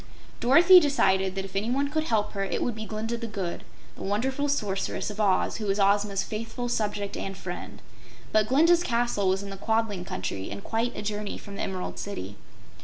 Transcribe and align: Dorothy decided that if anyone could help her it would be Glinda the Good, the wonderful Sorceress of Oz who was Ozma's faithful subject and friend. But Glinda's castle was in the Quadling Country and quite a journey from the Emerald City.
Dorothy 0.39 0.79
decided 0.79 1.35
that 1.35 1.45
if 1.45 1.55
anyone 1.55 1.89
could 1.89 2.05
help 2.05 2.31
her 2.31 2.43
it 2.43 2.63
would 2.63 2.73
be 2.73 2.85
Glinda 2.87 3.17
the 3.17 3.27
Good, 3.27 3.63
the 3.95 4.01
wonderful 4.01 4.49
Sorceress 4.49 5.11
of 5.11 5.21
Oz 5.21 5.57
who 5.57 5.67
was 5.67 5.79
Ozma's 5.79 6.23
faithful 6.23 6.67
subject 6.69 7.15
and 7.15 7.37
friend. 7.37 7.83
But 8.31 8.47
Glinda's 8.47 8.81
castle 8.81 9.29
was 9.29 9.43
in 9.43 9.51
the 9.51 9.57
Quadling 9.57 10.03
Country 10.05 10.49
and 10.49 10.63
quite 10.63 10.97
a 10.97 11.03
journey 11.03 11.37
from 11.37 11.55
the 11.55 11.61
Emerald 11.61 11.99
City. 11.99 12.35